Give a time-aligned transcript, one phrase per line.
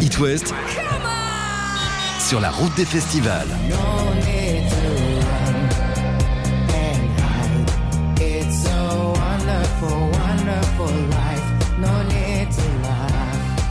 [0.00, 0.54] It West
[2.28, 3.48] sur la route des festivals.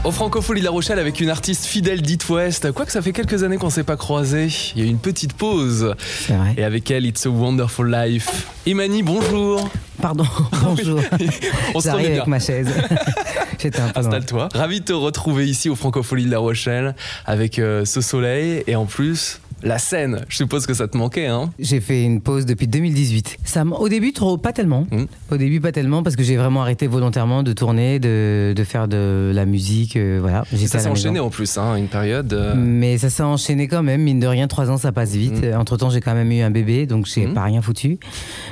[0.04, 2.72] Au Francofolie La Rochelle avec une artiste fidèle d'It West.
[2.72, 4.48] Quoique ça fait quelques années qu'on s'est pas croisés.
[4.74, 5.94] Il y a eu une petite pause.
[6.26, 6.54] C'est vrai.
[6.56, 8.46] Et avec elle, It's a Wonderful Life.
[8.64, 9.68] Imani, bonjour.
[10.00, 10.24] Pardon,
[10.62, 11.00] bonjour.
[11.74, 12.68] On se avec ma chaise.
[13.58, 14.00] J'étais un peu.
[14.00, 14.48] Installe-toi.
[14.54, 16.94] Ravi de te retrouver ici au Francofolie de La Rochelle
[17.26, 20.20] avec euh, ce soleil et en plus la scène.
[20.28, 23.38] Je suppose que ça te manquait, hein J'ai fait une pause depuis 2018.
[23.44, 24.86] Ça, m- au début, trop, pas tellement.
[24.90, 25.04] Mm.
[25.32, 28.88] Au début, pas tellement parce que j'ai vraiment arrêté volontairement de tourner, de, de faire
[28.88, 29.96] de la musique.
[29.96, 30.44] euh, voilà.
[30.66, 32.32] Ça s'est enchaîné en plus, hein, une période.
[32.32, 35.44] euh, Mais ça s'est enchaîné quand même, mine de rien, trois ans ça passe vite.
[35.56, 37.34] Entre temps, j'ai quand même eu un bébé, donc j'ai Mhm.
[37.34, 37.98] pas rien foutu.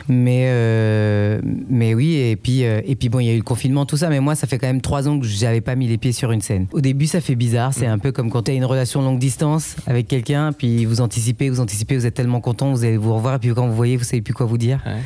[0.09, 3.42] Mais, euh, mais oui, et puis, euh, et puis bon, il y a eu le
[3.42, 5.86] confinement, tout ça, mais moi, ça fait quand même trois ans que j'avais pas mis
[5.88, 6.66] les pieds sur une scène.
[6.73, 9.19] Au début, ça fait bizarre, c'est un peu comme quand tu as une relation longue
[9.19, 13.14] distance avec quelqu'un, puis vous anticipez, vous anticipez, vous êtes tellement content, vous allez vous
[13.14, 14.80] revoir, et puis quand vous voyez, vous savez plus quoi vous dire.
[14.86, 15.00] Ouais.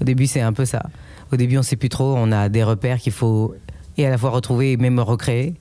[0.00, 0.82] Au début, c'est un peu ça.
[1.32, 3.54] Au début, on sait plus trop, on a des repères qu'il faut
[3.96, 5.54] et à la fois retrouver et même recréer.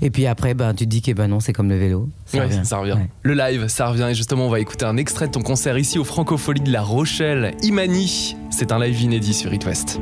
[0.00, 2.08] Et puis après, ben, tu te dis que ben non, c'est comme le vélo.
[2.34, 2.92] Ouais, ça revient.
[2.92, 3.08] Ouais.
[3.22, 4.08] Le live, ça revient.
[4.10, 6.82] Et justement, on va écouter un extrait de ton concert ici au Francofolie de La
[6.82, 7.54] Rochelle.
[7.62, 10.00] Imani, c'est un live inédit sur It West.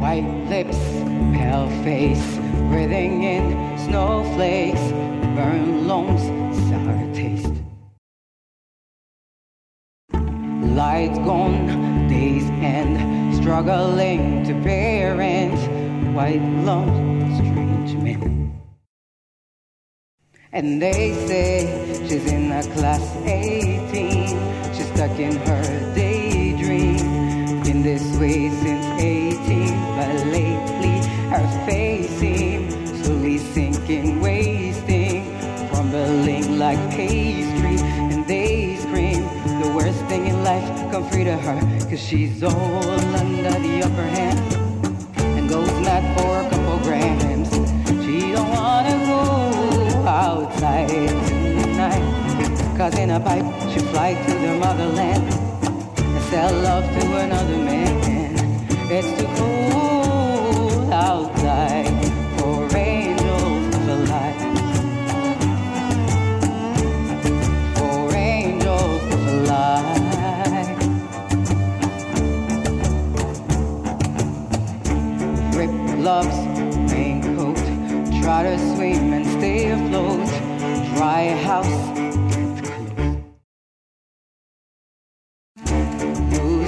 [0.00, 0.76] White lips,
[1.32, 2.38] pale face,
[2.70, 4.92] breathing in snowflakes,
[5.36, 6.65] burn lungs,
[13.66, 15.58] struggling to pay rent.
[16.14, 18.54] White lungs, strange men.
[20.52, 24.72] And they say she's in a class 18.
[24.72, 27.64] She's stuck in her daydream.
[27.64, 29.34] Been this way since 18,
[29.96, 30.96] but lately
[31.34, 35.24] her face seems slowly sinking, wasting,
[35.70, 37.78] crumbling like pastry.
[38.10, 39.22] And they scream
[39.60, 43.25] the worst thing in life come free to her, cause she's all under
[43.78, 44.38] the upper hand
[45.36, 47.50] and goes mad for a couple grams.
[48.04, 52.06] She don't wanna go outside tonight.
[52.76, 55.24] Cause in a pipe she fly to the motherland
[55.98, 57.92] and sell love to another man.
[58.88, 59.65] It's too cold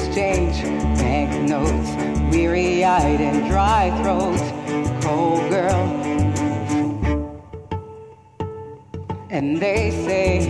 [0.08, 0.62] Loose change,
[0.98, 1.90] banknotes.
[2.32, 4.38] Weary eyed and dry throat.
[5.02, 5.84] Cold girl.
[9.30, 10.40] And they say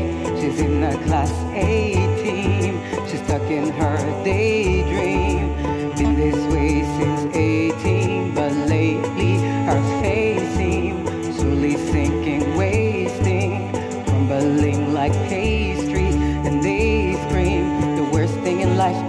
[0.40, 2.80] she's in the class A team.
[3.08, 5.54] She's stuck in her daydream.
[5.96, 9.36] Been this way since 18, but lately
[9.66, 13.72] her face seems slowly sinking, wasting,
[14.04, 16.08] crumbling like pastry.
[16.46, 19.08] And they scream the worst thing in life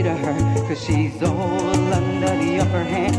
[0.00, 3.16] free to her, cause she's all under the upper hand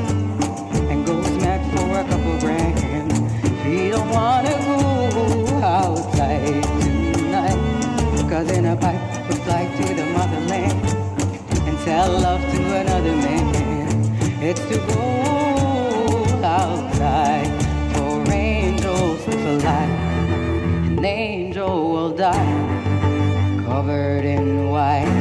[0.90, 3.14] and goes mad for a couple grams.
[3.62, 10.82] She don't wanna go outside tonight, cause in a pipe we fly to the motherland
[11.68, 14.42] and sell love to another man.
[14.42, 17.52] It's too cold outside
[17.94, 19.86] for angels to fly.
[20.98, 25.21] An angel will die covered in white.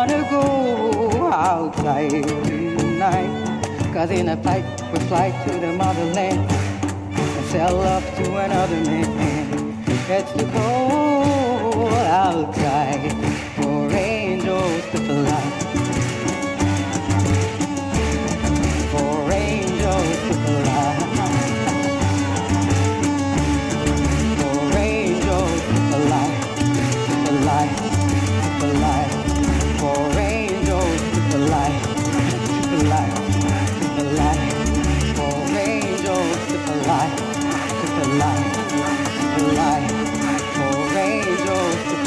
[0.00, 3.60] Wanna go outside tonight.
[3.92, 9.84] Cause in a fight we fly to the motherland and sell love to another man.
[10.08, 11.92] It's too cold
[12.24, 12.79] outside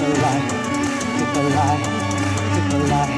[0.04, 0.48] a light,
[1.18, 1.84] tip a light,
[2.54, 3.16] tip a light.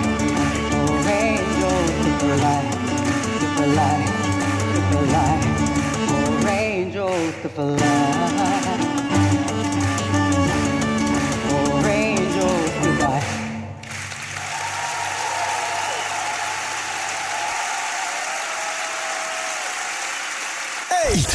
[0.78, 2.68] Oh angel, tip a light,
[3.40, 4.06] tip a light,
[4.72, 5.44] tip a light.
[6.12, 9.15] Oh angel, tip a light.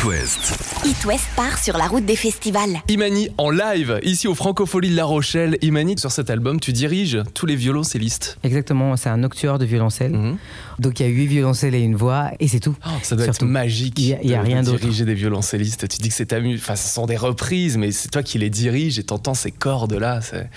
[0.01, 0.55] It West.
[0.87, 2.81] It West part sur la route des festivals.
[2.89, 5.59] Imani en live, ici au Francophonie de La Rochelle.
[5.63, 8.39] Imani, sur cet album, tu diriges tous les violoncellistes.
[8.43, 10.13] Exactement, c'est un octuor de violoncelle.
[10.13, 10.37] Mhm.
[10.79, 12.75] Donc il y a huit violoncelles et une voix, et c'est tout.
[12.87, 13.45] Oh, ça doit Surtout.
[13.45, 13.99] être magique.
[13.99, 14.81] Il y a- il y a de- rien de d'autre.
[14.81, 15.87] diriger des violoncellistes.
[15.89, 18.39] Tu dis que c'est ta mu- Enfin, ce sont des reprises, mais c'est toi qui
[18.39, 20.21] les diriges et t'entends ces cordes là.
[20.23, 20.49] c'est-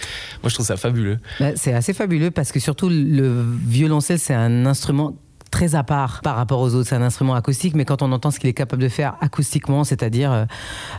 [0.42, 1.20] Moi, je trouve ça fabuleux.
[1.40, 5.16] Bah, C'est assez fabuleux parce que surtout le violoncelle, c'est un instrument
[5.54, 6.90] très à part par rapport aux autres.
[6.90, 9.84] C'est un instrument acoustique, mais quand on entend ce qu'il est capable de faire acoustiquement,
[9.84, 10.46] c'est-à-dire euh,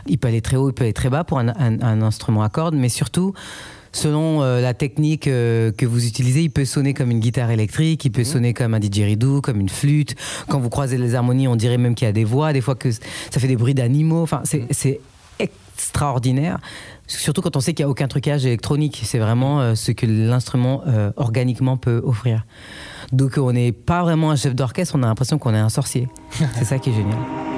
[0.07, 2.41] il peut aller très haut, il peut aller très bas pour un, un- un instrument
[2.41, 3.33] à cordes, mais surtout
[3.91, 8.03] selon euh, la technique euh, que vous utilisez, il peut sonner comme une guitare électrique,
[8.05, 10.15] il peut sonner comme un didgeridoo, comme une flûte.
[10.49, 12.75] Quand vous croisez les harmonies, on dirait même qu'il y a des voix, des fois
[12.75, 14.21] que ça fait des bruits d'animaux.
[14.23, 14.99] Enfin, c'est c'est
[15.39, 16.59] extraordinaire.
[17.07, 19.01] Surtout quand on sait qu'il n'y a aucun trucage électronique.
[19.03, 22.45] C'est vraiment euh, ce que l'instrument euh, organiquement peut offrir.
[23.11, 26.07] Donc on n'est pas vraiment un chef d'orchestre, on a l'impression qu'on est un sorcier.
[26.57, 27.54] C'est ça qui est génial.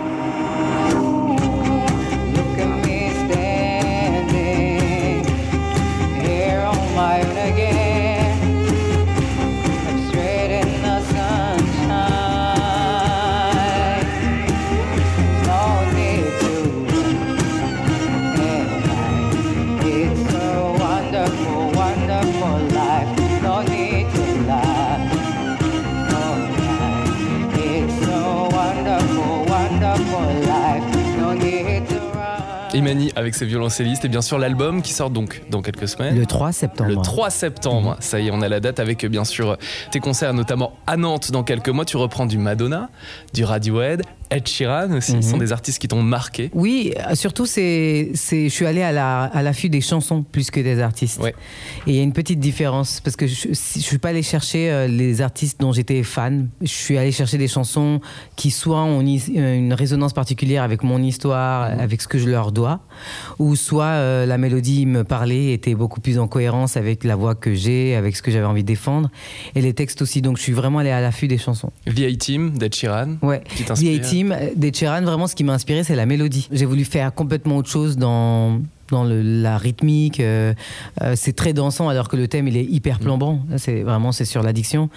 [32.74, 36.18] Imani avec ses violoncellistes et bien sûr l'album qui sort donc dans quelques semaines.
[36.18, 36.90] Le 3 septembre.
[36.90, 39.58] Le 3 septembre, ça y est, on a la date avec bien sûr
[39.90, 41.86] tes concerts, notamment à Nantes dans quelques mois.
[41.86, 42.90] Tu reprends du Madonna,
[43.34, 45.14] du Radiohead, Ed Sheeran aussi.
[45.22, 46.50] Ce sont des artistes qui t'ont marqué.
[46.54, 50.60] Oui, euh, surtout, c'est, je suis allé à, la, à l'affût des chansons plus que
[50.60, 51.22] des artistes.
[51.22, 51.34] Ouais.
[51.86, 54.70] Et il y a une petite différence, parce que je ne suis pas allé chercher
[54.70, 56.50] euh, les artistes dont j'étais fan.
[56.62, 58.02] Je suis allé chercher des chansons
[58.36, 62.52] qui soit ont une, une résonance particulière avec mon histoire, avec ce que je leur
[62.52, 62.82] dois,
[63.40, 67.36] ou soit euh, la mélodie me parlait, était beaucoup plus en cohérence avec la voix
[67.36, 69.10] que j'ai, avec ce que j'avais envie de défendre,
[69.56, 70.22] et les textes aussi.
[70.22, 71.72] Donc je suis vraiment allé à l'affût des chansons.
[71.86, 73.18] VA Team d'Ed Sheeran.
[73.22, 73.42] Ouais.
[73.56, 74.02] Qui t'inspire.
[74.24, 76.48] Des Sheeran, vraiment, ce qui m'a inspiré, c'est la mélodie.
[76.52, 78.60] J'ai voulu faire complètement autre chose dans
[78.92, 80.54] dans le- la rythmique, euh,
[81.02, 83.42] euh, c'est très dansant alors que le thème il est hyper plombant.
[83.50, 84.90] Là, C'est vraiment c'est sur l'addiction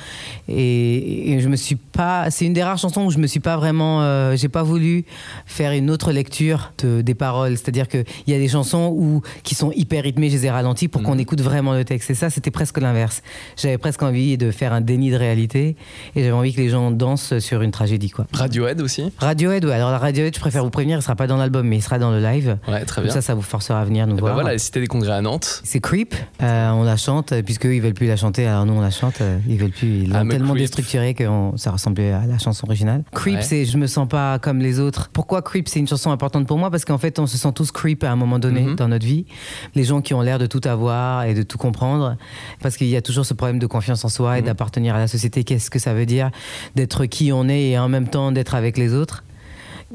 [0.49, 2.31] et, et je me suis pas.
[2.31, 4.03] C'est une des rares chansons où je me suis pas vraiment.
[4.03, 5.05] euh, J'ai pas voulu
[5.47, 7.57] faire une autre lecture de- des paroles.
[7.57, 10.51] C'est-à-dire que il y a des chansons où qui sont hyper rythmées, je les ai
[10.51, 12.11] ralenties pour qu'on écoute vraiment le texte.
[12.11, 13.23] Et ça, c'était presque l'inverse.
[13.57, 15.77] J'avais presque envie de faire un déni de réalité
[16.15, 18.27] et j'avais envie que les gens dansent sur une tragédie quoi.
[18.33, 19.11] Radiohead aussi?
[19.19, 19.73] Radiohead, ouais.
[19.73, 21.99] Alors la Radiohead, je préfère vous prévenir, il sera pas dans l'album, mais il sera
[21.99, 22.59] dans le live.
[22.69, 23.15] Ouais, très Comme bien.
[23.15, 24.35] ça, ça vous forcera à venir nous Et ben voir.
[24.35, 25.61] voilà, la Cité des Congrès à Nantes.
[25.65, 28.75] C'est Creep, euh, on la chante, euh, puisqu'eux ils veulent plus la chanter, alors nous
[28.75, 30.63] on la chante, euh, ils veulent plus, ils Ah, l'ont mais tellement Creep.
[30.63, 33.03] déstructuré que on- ça ressemblait à la chanson originale.
[33.13, 33.43] Creep, Ouais.
[33.43, 35.11] c'est je me sens pas comme les autres.
[35.13, 37.71] Pourquoi Creep, c'est une chanson importante pour moi Parce qu'en fait, on se sent tous
[37.73, 38.77] creep à un moment donné Mhm.
[38.77, 39.27] dans notre vie.
[39.75, 42.17] Les gens qui ont l'air de tout avoir et de tout comprendre,
[42.63, 44.47] parce qu'il y a toujours ce problème de confiance en soi et Mhm.
[44.47, 45.45] d'appartenir à la société.
[45.45, 46.31] Qu'est-ce que ça veut dire
[46.77, 49.25] d'être qui on est et en même temps d'être avec les autres?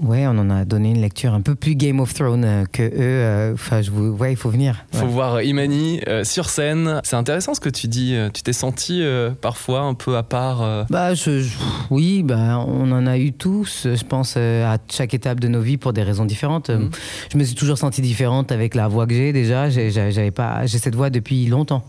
[0.01, 2.83] Ouais, on en a donné une lecture un peu plus Game of Thrones euh, que
[2.83, 2.91] eux.
[2.99, 4.85] euh, Enfin, je vous, ouais, il faut venir.
[4.91, 5.11] Faut Ouais.
[5.11, 6.99] voir Imani euh, sur scène.
[7.05, 8.13] C'est intéressant ce que tu dis.
[8.33, 10.61] Tu t'es senti euh, parfois un peu à part.
[10.63, 11.55] euh, Bah, je, je-
[11.91, 15.77] oui, bah, on en a eu tous, je pense, à chaque étape de nos vies
[15.77, 16.69] pour des raisons différentes.
[16.71, 16.89] Mhm.
[17.31, 19.69] Je me suis toujours sentie différente avec la voix que j'ai déjà.
[19.69, 21.85] J'avais pas, j'ai cette voix depuis longtemps.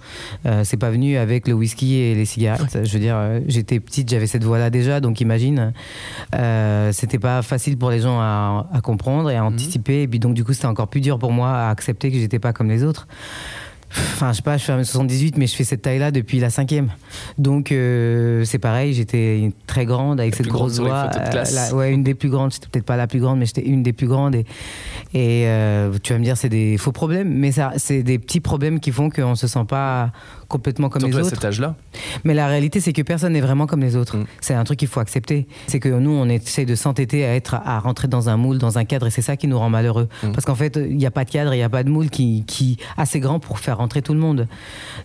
[0.63, 2.79] C'est pas venu avec le whisky et les cigarettes.
[2.85, 3.17] Je veux dire,
[3.49, 5.73] j'étais petite, j'avais cette voix-là déjà, donc imagine,
[6.93, 10.03] c'était pas facile pour les gens à, à comprendre et à anticiper.
[10.03, 12.39] Et puis donc du coup, c'était encore plus dur pour moi à accepter que j'étais
[12.39, 13.07] pas comme les autres.
[13.91, 16.89] Enfin, je sais pas, je fais 1m78, mais je fais cette taille-là depuis la cinquième.
[17.39, 21.11] Donc, euh, c'est pareil, j'étais très grande avec La cette grande grosse voix.
[21.17, 22.53] euh, la- ouais, une des plus grandes.
[22.53, 24.35] J'étais peut-être pas la plus grande, mais j'étais une des plus grandes.
[24.35, 24.45] Et,
[25.15, 28.41] et euh, tu vas me dire, c'est des faux problèmes, mais ça, c'est des petits
[28.41, 30.11] problèmes qui font qu'on se sent pas
[30.49, 31.35] complètement comme surtout les à autres.
[31.37, 31.75] cet âge-là.
[32.25, 34.17] Mais la réalité, c'est que personne n'est vraiment comme les autres.
[34.17, 34.27] Mm.
[34.41, 35.47] C'est un truc qu'il faut accepter.
[35.67, 38.79] C'est que nous, on essaie de s'entêter à être, à rentrer dans un moule, dans
[38.79, 40.09] un cadre, et c'est ça qui nous rend malheureux.
[40.23, 40.33] Mm.
[40.33, 42.11] Parce qu'en fait, il n'y a pas de cadre, il n'y a pas de moule
[42.11, 44.49] qui, qui assez grand pour faire rentrer tout le monde.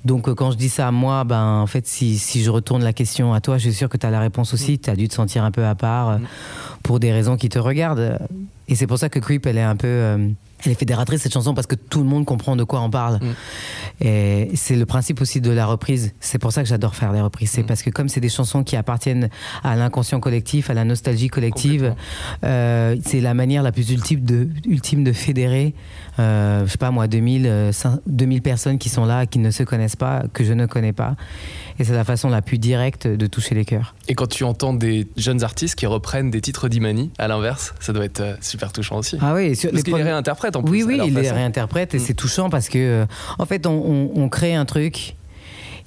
[0.06, 2.84] Donc, euh, quand je dis ça à moi, ben, en fait, si, si je retourne
[2.84, 4.80] la question à toi, je suis sûr que tu as la réponse aussi.
[4.80, 6.18] Tu as dû te sentir un peu à part euh,
[6.84, 8.18] pour des raisons qui te regardent.
[8.68, 9.88] Et c'est pour ça que Creep, elle est un peu.
[9.88, 10.28] euh,
[10.66, 13.16] Elle est fédératrice cette chanson parce que tout le monde comprend de quoi on parle.
[13.22, 14.06] Mm.
[14.06, 16.14] Et c'est le principe aussi de la reprise.
[16.20, 17.52] C'est pour ça que j'adore faire des reprises.
[17.52, 17.66] C'est Mm.
[17.68, 19.30] parce que comme c'est des chansons qui appartiennent
[19.64, 21.94] à l'inconscient collectif, à la nostalgie collective,
[22.44, 25.74] euh, c'est la manière la plus ultime de, ultime de fédérer,
[26.20, 29.52] euh, je sais pas moi, 2000, euh, cin- 2000 personnes qui sont là, qui ne
[29.52, 31.16] se connaissent pas, que je ne connais pas.
[31.80, 33.96] Et c'est la façon la plus directe de toucher les cœurs.
[34.08, 37.94] Et quand tu entends des jeunes artistes qui reprennent des titres d'Imani, à l'inverse, ça
[37.94, 39.18] doit être euh, super touchant aussi.
[39.22, 40.12] Ah oui, sur- Parce les qu'il les premiers-
[40.52, 40.84] réinterprète en plus.
[40.84, 42.02] Oui, oui, il les réinterprète et Mm.
[42.02, 43.06] c'est touchant parce que, euh,
[43.40, 45.16] en fait, on, on- on crée un truc.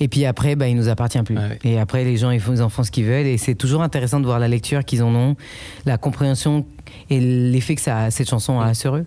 [0.01, 1.37] Et puis après, bah, il nous appartient plus.
[1.63, 3.27] Et après, les gens, ils font, ils en font ce qu'ils veulent.
[3.27, 5.37] Et c'est toujours intéressant de voir la lecture qu'ils en ont,
[5.87, 6.67] la compréhension
[7.11, 9.07] et l'effet que ça, cette chanson a sur eux.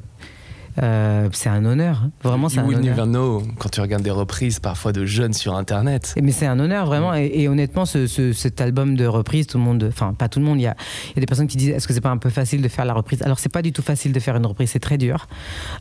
[0.83, 2.03] Euh, c'est un honneur.
[2.23, 2.95] Vraiment, c'est un will honneur.
[2.97, 6.13] never know quand tu regardes des reprises parfois de jeunes sur internet.
[6.21, 7.13] Mais c'est un honneur vraiment.
[7.15, 10.39] Et, et honnêtement ce, ce- cet album de reprise tout le monde enfin pas tout
[10.39, 10.75] le monde il y a,
[11.15, 12.85] y a des personnes qui disent est-ce que c'est pas un peu facile de faire
[12.85, 13.21] la reprise?
[13.23, 15.27] Alors c'est pas du tout facile de faire une reprise c'est très dur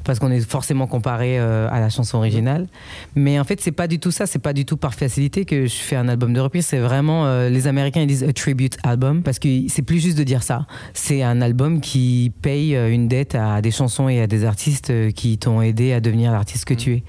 [0.05, 2.67] parce qu'on est forcément comparé euh, à la chanson originale.
[3.15, 5.67] Mais en fait c'est pas du tout ça c'est pas du tout par facilité que
[5.67, 6.67] je fais un album de reprise.
[6.67, 10.17] C'est vraiment euh, les Américains ils disent a tribute album parce que c'est plus juste
[10.19, 10.67] de dire ça.
[10.95, 15.11] C'est un album qui paye une dette à des chansons et à des artistes euh,
[15.11, 17.03] qui t'ont aidé à devenir l'artiste que tu es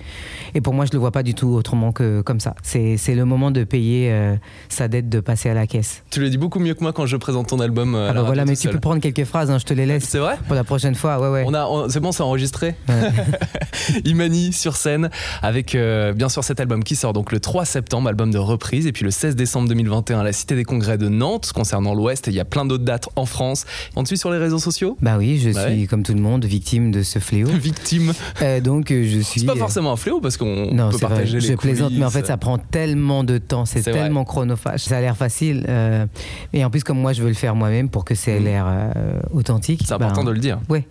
[0.53, 2.55] et pour moi, je le vois pas du tout autrement que comme ça.
[2.63, 4.35] C'est le moment de payer euh,
[4.69, 6.03] sa dette, de passer à la caisse.
[6.09, 7.95] Tu le dis beaucoup mieux que moi quand je présente ton album.
[7.95, 8.73] euh, Ah bah voilà, mais tu seul.
[8.73, 11.19] peux prendre quelques phrases, hein, je te les laisse C'est vrai pour la prochaine fois.
[11.19, 11.43] Ouais, ouais.
[11.47, 12.75] on a, on- c'est bon, c'est enregistré.
[12.89, 13.11] Ouais.
[14.05, 15.09] Imani sur scène
[15.41, 18.87] avec euh, bien sûr cet album qui sort donc le 3 septembre, album de reprise,
[18.87, 22.27] et puis le 16 décembre 2021 à la Cité des Congrès de Nantes concernant l'Ouest.
[22.27, 23.65] Et il y a plein d'autres dates en France.
[23.95, 24.97] On te suit sur les réseaux sociaux?
[25.01, 25.87] Bah oui, je Bah suis ouais.
[25.87, 27.47] comme tout le monde victime de ce fléau.
[27.67, 28.13] Victime.
[28.41, 29.41] Euh, donc euh, je suis.
[29.41, 30.99] C'est pas forcément un fléau parce qu'on peut c'est vrai.
[30.99, 33.91] partager les Je plaisante, mais en fait, ça prend tellement de temps, c'est vrai.
[33.93, 34.81] tellement chronophage.
[34.81, 35.65] Ça a l'air facile.
[35.67, 36.05] euh,
[36.53, 38.43] et en plus, comme moi, je veux le faire moi-même pour que ça ait Mm.
[38.43, 39.81] l'air euh, authentique.
[39.85, 40.59] C'est important ben, de le dire.
[40.69, 40.85] Ouais,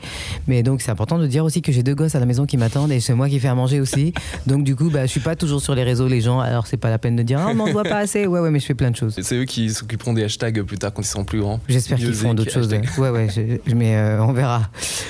[0.47, 2.57] mais donc c'est important de dire aussi que j'ai deux gosses à la maison qui
[2.57, 4.13] m'attendent et c'est moi qui fais à manger aussi.
[4.47, 6.41] donc du coup, bah, je suis pas toujours sur les réseaux, les gens.
[6.41, 8.27] Alors c'est pas la peine de dire, ah, on m'en voit pas assez.
[8.27, 9.17] Ouais, ouais, mais je fais plein de choses.
[9.23, 11.61] C'est eux qui s'occuperont des hashtags plus tard quand ils seront plus grands.
[11.69, 12.69] J'espère qu'ils font d'autres choses.
[12.99, 14.63] Ouais, ouais, je- mais euh, on verra.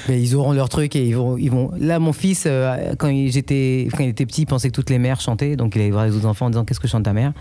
[0.08, 1.56] Mais ils auront leur truc et ils vont, ils vont.
[1.79, 4.91] Là, mon fils, euh, quand il, j'étais, quand il était petit, il pensait que toutes
[4.91, 7.05] les mères chantaient, donc il allait voir les autres enfants en disant qu'est-ce que chante
[7.05, 7.33] ta mère?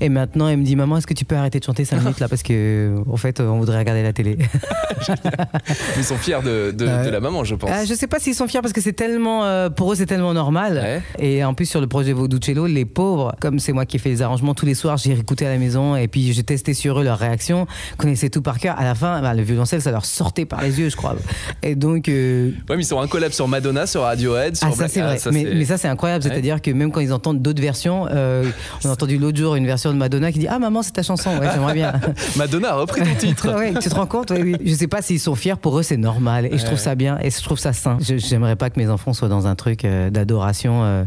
[0.00, 2.20] Et maintenant, il me dit, maman, est-ce que tu peux arrêter de chanter 5 minutes
[2.20, 2.28] là?
[2.28, 4.38] Parce que en fait, on voudrait regarder la télé.
[5.96, 7.04] Ils sont fiers de, de- Ouais.
[7.04, 7.68] de la maman, je pense.
[7.72, 10.06] Ah, je sais pas s'ils sont fiers parce que c'est tellement, euh, pour eux, c'est
[10.06, 10.74] tellement normal.
[10.82, 11.02] Ouais.
[11.18, 14.08] Et en plus, sur le projet Vauducello, les pauvres, comme c'est moi qui ai fait
[14.10, 17.00] les arrangements tous les soirs, j'ai écouté à la maison et puis j'ai testé sur
[17.00, 17.66] eux leurs réactions,
[17.98, 18.78] connaissaient tout par cœur.
[18.78, 21.16] À la fin, bah, le violoncelle, ça leur sortait par les yeux, je crois.
[21.64, 24.70] Et donc, euh, Ouais, mais ils sont un collab sur Madonna, sur Radiohead, sur ah,
[24.72, 25.12] ça Black- c'est vrai.
[25.14, 26.30] Ah, ça, mais, ça c'est incroyable, Ouais.
[26.30, 28.44] c'est-à-dire que même quand ils entendent d'autres versions, euh,
[28.84, 31.02] on a entendu l'autre jour une version de Madonna qui dit Ah maman, c'est ta
[31.02, 31.92] chanson, ouais, j'aimerais bien.
[32.36, 33.54] Madonna a repris ton titre.
[33.56, 34.30] ouais, tu te rends compte?
[34.30, 34.56] Ouais, oui.
[34.64, 36.46] Je sais pas s'ils sont fiers, pour eux c'est normal.
[36.50, 37.98] Et je trouve ça bien et je trouve ça sain.
[38.00, 40.82] Je- J'aimerais pas que mes enfants soient dans un truc euh, d'adoration.
[40.84, 41.04] euh,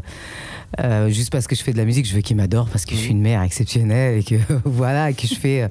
[0.80, 2.96] euh, juste parce que je fais de la musique, je veux qu'ils m'adorent parce que
[2.96, 4.36] je suis une mère exceptionnelle et que
[4.66, 5.68] voilà, que je fais euh,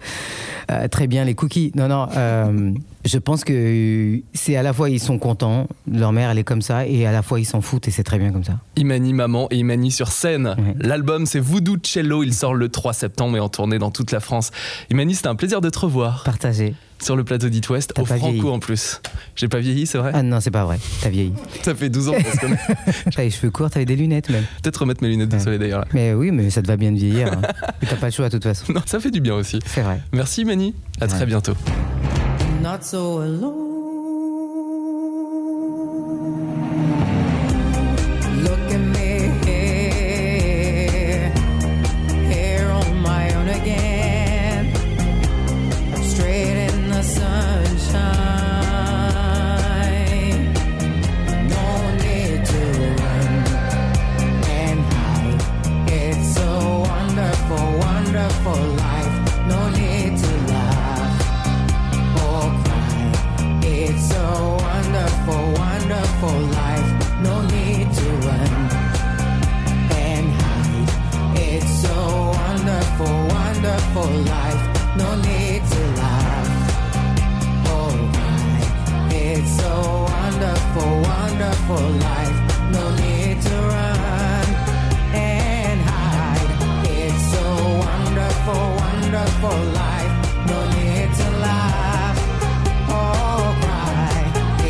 [0.70, 1.72] euh, très bien les cookies.
[1.74, 2.72] Non, non, euh,
[3.04, 6.62] je pense que c'est à la fois ils sont contents, leur mère elle est comme
[6.62, 8.58] ça, et à la fois ils s'en foutent et c'est très bien comme ça.
[8.76, 10.48] Imani Maman et Imani sur scène.
[10.58, 10.74] Ouais.
[10.80, 14.20] L'album c'est Voodoo Cello, il sort le 3 septembre et en tournée dans toute la
[14.20, 14.50] France.
[14.90, 16.74] Imani, c'était un plaisir de te revoir Partagez.
[17.02, 18.42] Sur le plateau d'It West, au Franco vieilli.
[18.48, 19.00] en plus.
[19.36, 21.32] J'ai pas vieilli, c'est vrai Ah non, c'est pas vrai, t'as vieilli.
[21.62, 22.58] Ça fait 12 ans qu'on se connaît.
[23.14, 24.44] T'as les cheveux courts, t'avais des lunettes même.
[24.62, 25.80] Peut-être remettre mes lunettes de soleil d'ailleurs.
[25.80, 25.86] là.
[25.92, 27.32] Mais oui, mais ça te va bien de vieillir.
[27.32, 27.40] hein.
[27.88, 28.64] T'as pas le choix de toute façon.
[28.72, 29.58] Non, ça fait du bien aussi.
[29.66, 30.00] C'est vrai.
[30.12, 31.54] Merci Imani, à très bientôt.
[32.62, 33.77] Not so alone.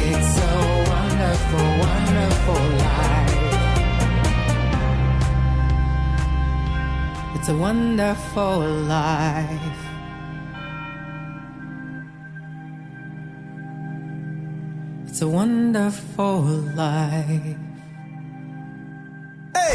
[0.00, 0.50] It's a
[0.90, 3.38] wonderful, wonderful life.
[7.34, 8.58] It's a wonderful
[8.88, 9.78] life.
[15.06, 16.42] It's It's a wonderful
[16.76, 17.56] life.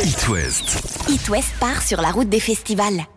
[0.02, 1.10] It West.
[1.10, 3.13] It West part sur la route des festivals.